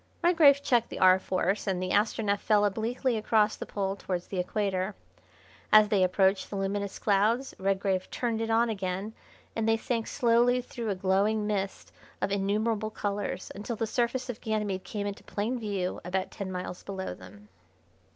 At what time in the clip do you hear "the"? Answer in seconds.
0.89-0.97, 1.79-1.91, 3.55-3.67, 4.25-4.39, 6.49-6.55, 13.75-13.85